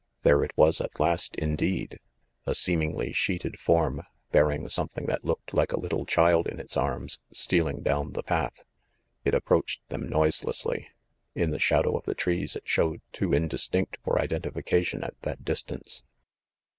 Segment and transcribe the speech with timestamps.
[0.23, 5.53] There it was at last, indeed, ‚ÄĒ a seemingly sheeted form, bearing something that looked
[5.53, 8.63] like a little child in its arms, stealing down the path!
[9.25, 10.87] It approached them noiselessly.
[11.35, 16.01] In the shadow of the trees it showed too indistinct for identification at that distance.